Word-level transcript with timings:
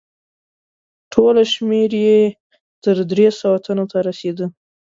ټوله 1.13 1.43
شمیر 1.53 1.91
یې 2.05 2.19
تر 2.83 2.97
درې 3.11 3.27
سوه 3.39 3.57
تنو 3.65 3.85
ته 3.91 3.97
رسیده. 4.07 4.45